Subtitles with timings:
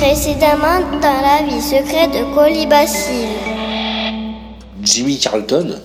[0.00, 3.36] Précédemment dans la vie secrète de Colibacille.
[4.82, 5.78] Jimmy Carlton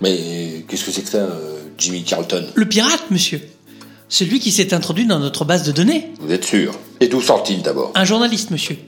[0.00, 2.46] Mais qu'est-ce que c'est que ça, euh, Jimmy Carlton?
[2.54, 3.40] Le pirate, monsieur.
[4.08, 6.12] Celui qui s'est introduit dans notre base de données.
[6.20, 6.72] Vous êtes sûr?
[7.00, 7.90] Et d'où sort-il d'abord?
[7.96, 8.78] Un journaliste, monsieur.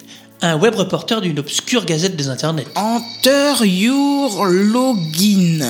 [0.40, 2.66] Un web reporter d'une obscure gazette des internets.
[2.76, 5.66] Enter your login.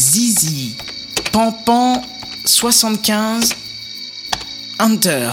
[0.00, 0.76] Zizi.
[1.30, 2.00] Pampan
[2.46, 3.50] 75.
[4.80, 5.28] Enter.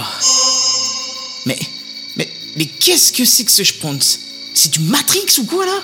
[2.56, 4.20] Mais, qu'est-ce que c'est que ce Sprunz
[4.54, 5.80] C'est du Matrix ou quoi là?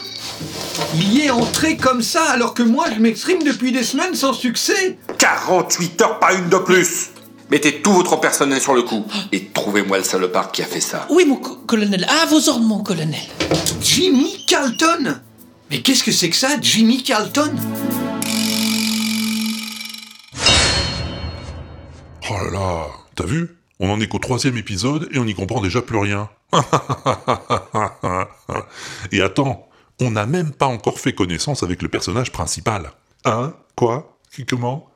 [0.96, 4.34] Il y est entré comme ça alors que moi je m'exprime depuis des semaines sans
[4.34, 4.98] succès.
[5.18, 7.10] 48 heures, pas une de plus.
[7.50, 11.06] Mettez tout votre personnel sur le coup et trouvez-moi le salopard qui a fait ça.
[11.10, 12.06] Oui, mon co- colonel.
[12.22, 13.20] À vos ordres, mon colonel.
[13.82, 15.18] Jimmy Carlton.
[15.70, 17.52] Mais qu'est-ce que c'est que ça, Jimmy Carlton?
[22.30, 23.58] Oh là là, t'as vu?
[23.84, 26.30] On en est qu'au troisième épisode et on n'y comprend déjà plus rien.
[29.12, 29.68] et attends,
[30.00, 32.92] on n'a même pas encore fait connaissance avec le personnage principal.
[33.26, 33.56] Hein?
[33.76, 34.20] Quoi?
[34.48, 34.88] Comment?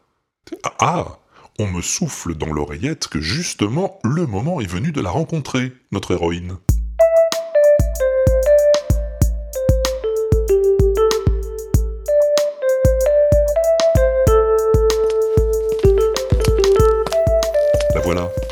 [0.77, 1.17] Ah
[1.57, 6.11] On me souffle dans l'oreillette que justement le moment est venu de la rencontrer, notre
[6.11, 6.57] héroïne.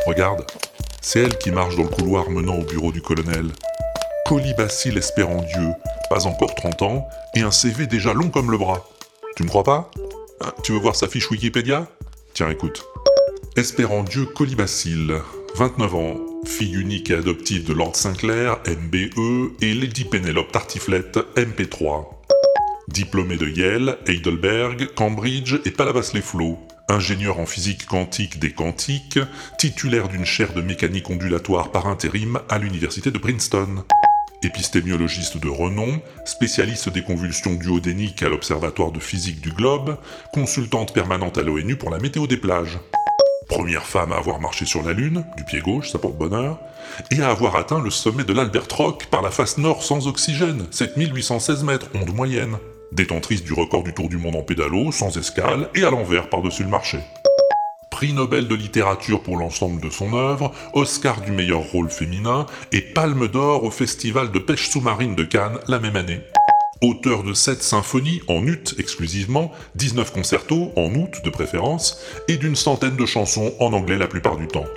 [0.08, 0.46] Regarde.
[1.02, 3.48] C'est elle qui marche dans le couloir menant au bureau du colonel.
[4.26, 5.70] Colibacille espérant Dieu,
[6.10, 8.88] pas encore 30 ans, et un CV déjà long comme le bras.
[9.36, 9.92] Tu me crois pas?
[10.42, 11.88] Hein, Tu veux voir sa fiche Wikipédia?
[12.34, 12.86] Tiens, écoute.
[13.56, 15.14] Espérant Dieu Colibacille,
[15.56, 22.06] 29 ans, fille unique et adoptive de Lord Sinclair, MBE, et Lady Penelope Tartiflette, MP3.
[22.88, 26.58] Diplômé de Yale, Heidelberg, Cambridge et Palavas-les-Flots.
[26.90, 29.20] Ingénieur en physique quantique des quantiques,
[29.58, 33.86] titulaire d'une chaire de mécanique ondulatoire par intérim à l'université de Princeton.
[34.44, 39.98] Épistémiologiste de renom, spécialiste des convulsions duodéniques à l'Observatoire de physique du globe,
[40.34, 42.78] consultante permanente à l'ONU pour la météo des plages.
[43.48, 46.60] Première femme à avoir marché sur la Lune, du pied gauche, ça porte bonheur,
[47.12, 50.68] et à avoir atteint le sommet de l'Albert Rock par la face nord sans oxygène,
[50.72, 52.58] 7816 mètres, onde moyenne.
[52.94, 56.62] Détentrice du record du tour du monde en pédalo, sans escale et à l'envers par-dessus
[56.62, 57.00] le marché.
[57.90, 62.82] Prix Nobel de littérature pour l'ensemble de son œuvre, Oscar du meilleur rôle féminin et
[62.82, 66.22] Palme d'or au Festival de pêche sous-marine de Cannes la même année.
[66.84, 72.56] Auteur de 7 symphonies en ut exclusivement, 19 concertos en août de préférence, et d'une
[72.56, 74.68] centaine de chansons en anglais la plupart du temps.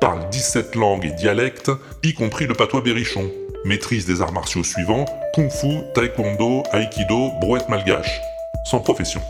[0.00, 1.72] Parle 17 langues et dialectes,
[2.04, 3.28] y compris le patois berrichon.
[3.66, 8.20] Maîtrise des arts martiaux suivants kung fu, taekwondo, aikido, brouette malgache.
[8.64, 9.20] Sans profession.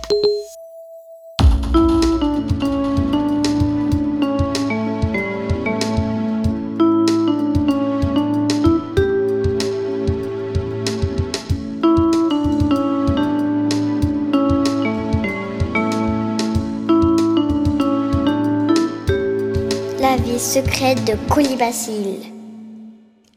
[19.98, 22.34] La vie secrète de Colibacille.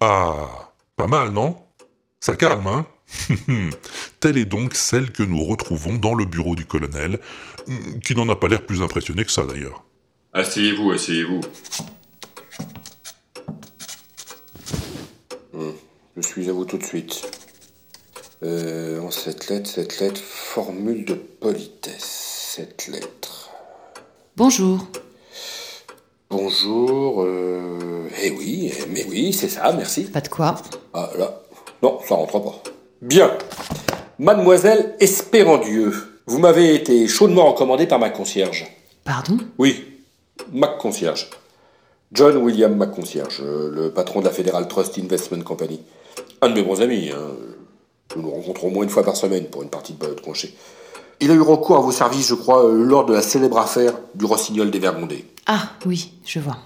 [0.02, 0.59] Ah,
[1.10, 1.58] mal, non?
[2.20, 2.86] Ça calme, hein?
[4.20, 7.20] Telle est donc celle que nous retrouvons dans le bureau du colonel,
[7.68, 9.84] hmm, qui n'en a pas l'air plus impressionné que ça d'ailleurs.
[10.34, 11.42] Asseyez-vous, asseyez-vous.
[16.16, 17.22] Je suis à vous tout de suite.
[18.44, 22.54] Euh, en cette lettre, cette lettre, formule de politesse.
[22.56, 23.50] Cette lettre.
[24.36, 24.88] Bonjour.
[26.30, 28.10] Bonjour, euh...
[28.22, 30.04] Eh oui, eh, mais oui, c'est ça, merci.
[30.04, 30.62] Pas de quoi.
[30.94, 31.42] Ah là,
[31.84, 32.64] non, ça rentre pas.
[33.02, 33.32] Bien.
[34.18, 35.94] Mademoiselle Espérandieu,
[36.26, 38.68] vous m'avez été chaudement recommandée par ma concierge.
[39.06, 39.38] Pardon?
[39.58, 39.86] Oui,
[40.52, 41.30] Mac Concierge.
[42.12, 45.80] John William Mac Concierge, euh, le patron de la Federal Trust Investment Company.
[46.42, 47.12] Un de mes bons amis.
[47.12, 47.30] Hein.
[48.16, 50.56] Nous nous rencontrons au moins une fois par semaine pour une partie de de conché.
[51.22, 53.94] Il a eu recours à vos services, je crois, euh, lors de la célèbre affaire
[54.16, 55.26] du rossignol des Vergondés.
[55.46, 56.58] Ah oui, je vois.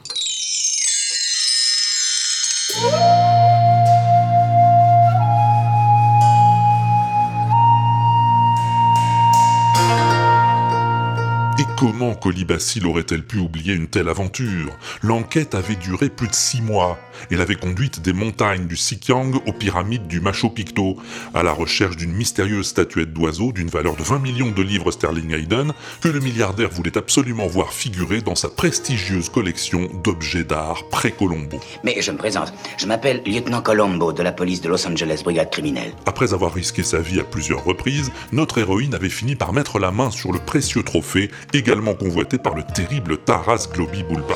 [11.60, 14.76] Et comment Colibacille aurait-elle pu oublier une telle aventure?
[15.04, 16.98] L'enquête avait duré plus de six mois.
[17.30, 20.96] Elle avait conduite des montagnes du Sikyang aux pyramides du Machu Picchu,
[21.36, 25.32] à la recherche d'une mystérieuse statuette d'oiseau d'une valeur de 20 millions de livres sterling
[25.32, 31.60] Hayden que le milliardaire voulait absolument voir figurer dans sa prestigieuse collection d'objets d'art pré-Colombo.
[31.84, 32.52] Mais je me présente.
[32.78, 35.94] Je m'appelle lieutenant Colombo de la police de Los Angeles, brigade criminelle.
[36.08, 39.92] Après avoir risqué sa vie à plusieurs reprises, notre héroïne avait fini par mettre la
[39.92, 44.36] main sur le précieux trophée, également convoité par le terrible Taras Globi Bulba.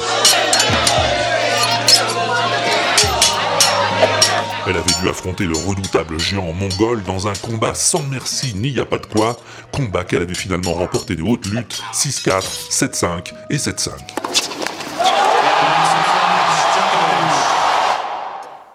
[4.70, 8.82] Elle avait dû affronter le redoutable géant mongol dans un combat sans merci ni y
[8.82, 9.40] a pas de quoi,
[9.72, 13.92] combat qu'elle avait finalement remporté de haute lutte 6-4, 7-5 et 7-5.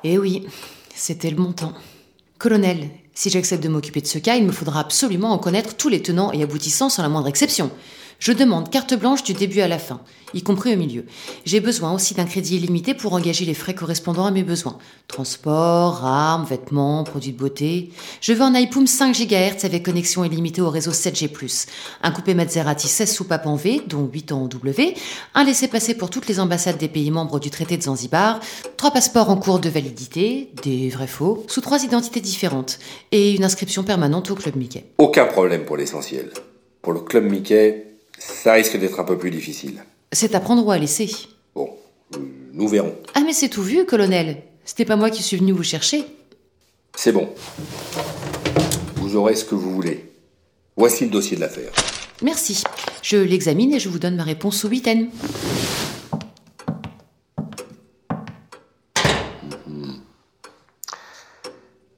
[0.05, 0.47] Eh oui,
[0.95, 1.75] c'était le montant.
[2.39, 5.89] Colonel, si j'accepte de m'occuper de ce cas, il me faudra absolument en connaître tous
[5.89, 7.71] les tenants et aboutissants sans la moindre exception.
[8.23, 10.01] Je demande carte blanche du début à la fin,
[10.33, 11.07] y compris au milieu.
[11.45, 14.79] J'ai besoin aussi d'un crédit illimité pour engager les frais correspondant à mes besoins.
[15.09, 17.91] Transport, armes, vêtements, produits de beauté.
[18.21, 21.67] Je veux un iPoom 5 GHz avec connexion illimitée au réseau 7G+.
[22.05, 24.95] Un coupé Maserati 16 soupapes en V, dont 8 en W.
[25.35, 28.39] Un laissez-passer pour toutes les ambassades des pays membres du traité de Zanzibar.
[28.77, 32.79] Trois passeports en cours de validité, des vrais faux, sous trois identités différentes.
[33.11, 34.85] Et une inscription permanente au Club Mickey.
[34.99, 36.31] Aucun problème pour l'essentiel.
[36.83, 37.92] Pour le Club Mickey,
[38.27, 39.85] ça risque d'être un peu plus difficile.
[40.13, 41.11] C'est à prendre ou à laisser.
[41.55, 41.71] Bon,
[42.53, 42.95] nous verrons.
[43.15, 44.43] Ah mais c'est tout vu, colonel.
[44.65, 46.05] C'était pas moi qui suis venu vous chercher.
[46.97, 47.29] C'est bon.
[48.97, 50.13] Vous aurez ce que vous voulez.
[50.77, 51.73] Voici le dossier de l'affaire.
[52.23, 52.63] Merci.
[53.03, 55.11] Je l'examine et je vous donne ma réponse sous huitaine.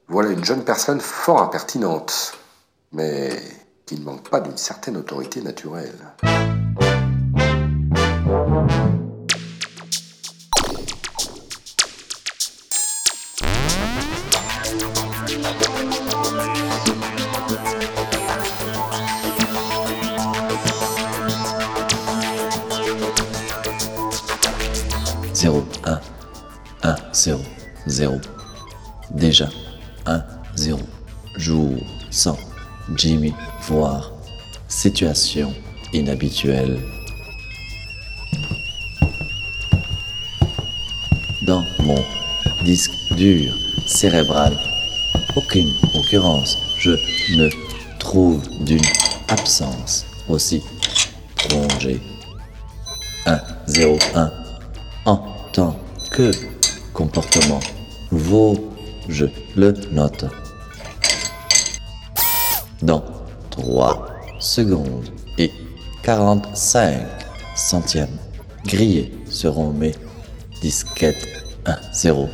[0.09, 2.35] Voilà une jeune personne fort impertinente,
[2.93, 3.31] mais
[3.86, 6.14] qui ne manque pas d'une certaine autorité naturelle.
[29.25, 29.48] Déjà,
[30.06, 30.22] un,
[30.54, 30.80] zéro.
[31.37, 31.72] Jour,
[32.10, 32.37] sans.
[32.94, 33.32] Jimmy,
[33.69, 34.12] voir.
[34.69, 35.55] Situation
[35.93, 36.81] inhabituelle.
[41.46, 42.02] Dans mon
[42.64, 43.55] disque dur
[43.87, 44.56] cérébral,
[45.37, 46.56] aucune occurrence.
[46.78, 46.90] Je
[47.37, 47.49] ne
[47.99, 48.84] trouve d'une
[49.28, 50.62] absence aussi
[51.37, 52.00] prolongée.
[53.26, 54.32] 1, 0, 1.
[55.06, 55.20] En
[55.52, 55.76] tant
[56.11, 56.31] que
[56.93, 57.61] comportement,
[58.11, 58.75] vaut,
[59.08, 59.26] je
[59.56, 60.25] le note.
[62.82, 63.02] Dans
[63.56, 64.08] 3
[64.40, 65.52] secondes et
[66.02, 67.06] 45
[67.54, 68.18] centièmes,
[68.64, 69.94] grillés seront mes
[70.60, 71.24] disquettes
[71.64, 72.28] 1, 0.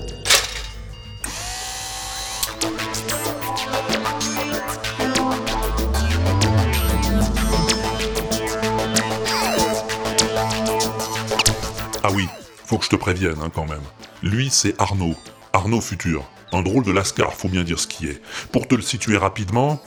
[12.02, 12.26] Ah oui,
[12.64, 13.78] faut que je te prévienne hein, quand même.
[14.22, 15.14] Lui, c'est Arnaud.
[15.52, 16.24] Arnaud Futur.
[16.52, 18.22] Un drôle de lascar, faut bien dire ce qui est.
[18.52, 19.80] Pour te le situer rapidement,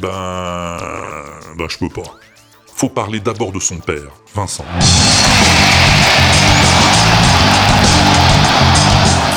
[0.00, 0.76] ben.
[1.56, 2.08] Ben, je peux pas.
[2.74, 4.64] Faut parler d'abord de son père, Vincent.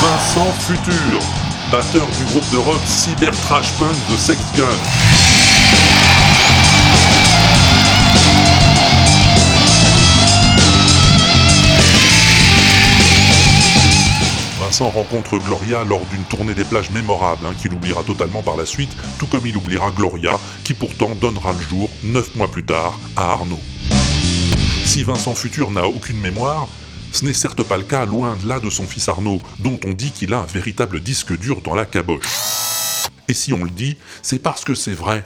[0.00, 1.20] Vincent Futur,
[1.70, 5.45] batteur du groupe de rock cyber trash punk de Sex Gun.
[14.78, 18.66] Vincent rencontre Gloria lors d'une tournée des plages mémorable, hein, qu'il oubliera totalement par la
[18.66, 23.00] suite, tout comme il oubliera Gloria, qui pourtant donnera le jour, neuf mois plus tard,
[23.16, 23.58] à Arnaud.
[24.84, 26.68] Si Vincent Futur n'a aucune mémoire,
[27.10, 29.92] ce n'est certes pas le cas, loin de là, de son fils Arnaud, dont on
[29.92, 32.26] dit qu'il a un véritable disque dur dans la caboche.
[33.28, 35.24] Et si on le dit, c'est parce que c'est vrai.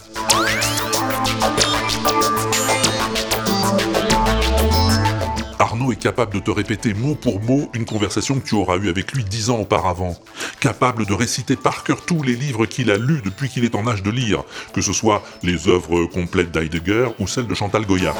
[5.90, 9.10] Est capable de te répéter mot pour mot une conversation que tu auras eue avec
[9.10, 10.16] lui dix ans auparavant.
[10.60, 13.88] Capable de réciter par cœur tous les livres qu'il a lus depuis qu'il est en
[13.88, 18.14] âge de lire, que ce soit les œuvres complètes d'Heidegger ou celles de Chantal Goya.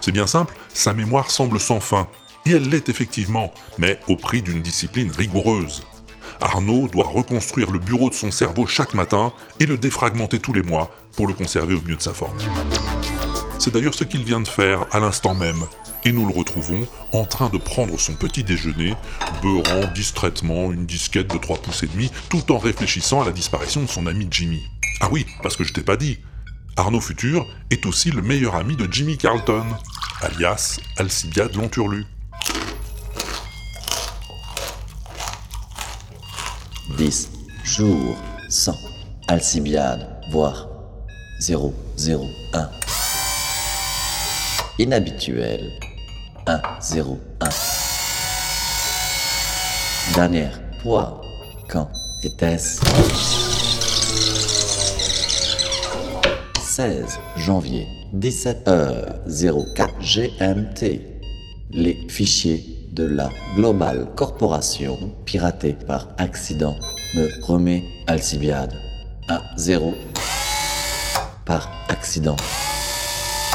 [0.00, 2.08] C'est bien simple, sa mémoire semble sans fin.
[2.46, 5.82] Et elle l'est effectivement, mais au prix d'une discipline rigoureuse.
[6.40, 10.62] Arnaud doit reconstruire le bureau de son cerveau chaque matin et le défragmenter tous les
[10.62, 12.38] mois pour le conserver au mieux de sa forme.
[13.58, 15.66] C'est d'ailleurs ce qu'il vient de faire à l'instant même,
[16.04, 18.94] et nous le retrouvons en train de prendre son petit déjeuner,
[19.42, 23.82] beurrant distraitement une disquette de 3 pouces et demi, tout en réfléchissant à la disparition
[23.82, 24.62] de son ami Jimmy.
[25.00, 26.18] Ah oui, parce que je t'ai pas dit,
[26.76, 29.64] Arnaud Futur est aussi le meilleur ami de Jimmy Carlton,
[30.22, 32.06] alias Alcibiade Lonturlu.
[36.96, 37.30] 10
[37.64, 38.16] jours
[38.48, 38.78] sans
[39.28, 40.68] Alcibiade, voire
[41.40, 42.70] 0, 0, 1.
[44.78, 45.70] Inhabituel
[46.46, 47.48] 1, 0, 1.
[50.14, 51.20] Dernière fois,
[51.68, 51.88] quand
[52.24, 52.80] était-ce?
[56.60, 61.00] 16 janvier, 17h04 GMT.
[61.70, 66.74] Les fichiers de la Global Corporation piratés par accident
[67.14, 68.74] me remet Alcibiade
[69.28, 69.94] à zéro
[71.44, 72.36] par accident.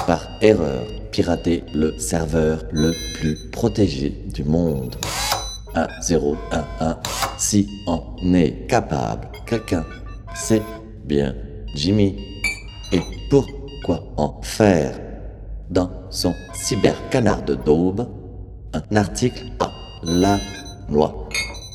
[0.06, 0.84] Par erreur,
[1.18, 4.96] pirater le serveur le plus protégé du monde.
[5.74, 7.00] 1 0 1 1
[7.40, 9.84] si en est capable quelqu'un
[10.36, 10.62] c'est
[11.06, 11.34] bien
[11.74, 12.20] Jimmy.
[12.92, 15.00] Et pourquoi en faire?
[15.72, 18.08] Dans son cybercanard de daube
[18.74, 19.72] un article à
[20.04, 20.38] la
[20.88, 21.28] loi.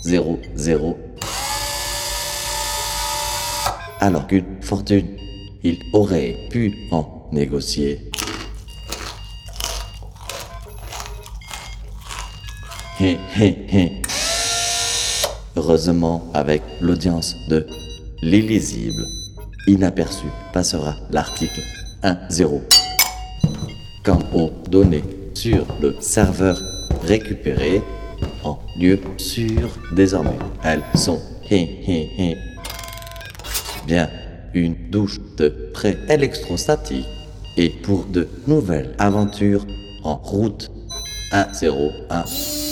[0.04, 0.96] 00
[4.00, 5.08] alors qu'une fortune
[5.64, 8.11] il aurait pu en négocier
[15.56, 17.66] Heureusement, avec l'audience de
[18.22, 19.06] l'illisible,
[19.66, 21.60] inaperçu passera l'article
[22.04, 22.60] 1.0.
[24.04, 25.02] Quant aux données
[25.34, 26.60] sur le serveur
[27.04, 27.82] récupéré,
[28.44, 31.20] en lieu sûr désormais, elles sont.
[33.86, 34.08] Bien,
[34.54, 37.06] une douche de prêt électrostatique
[37.58, 39.66] et pour de nouvelles aventures
[40.02, 40.70] en route
[41.52, 42.71] 101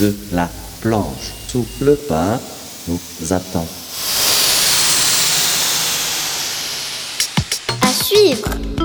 [0.00, 0.48] de la
[0.80, 1.32] planche
[1.80, 2.40] le pain
[2.88, 3.00] nous
[3.32, 3.66] attend.
[7.80, 8.83] À suivre.